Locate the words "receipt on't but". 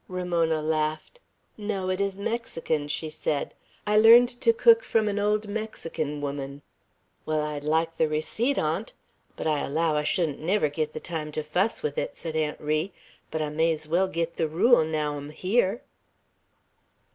8.07-9.45